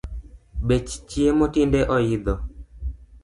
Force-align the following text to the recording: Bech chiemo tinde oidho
Bech 0.67 0.91
chiemo 1.09 1.45
tinde 1.53 1.79
oidho 1.97 2.35